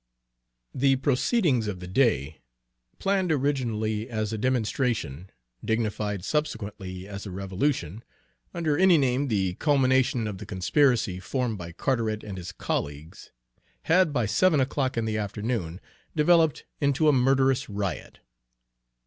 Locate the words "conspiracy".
10.47-11.19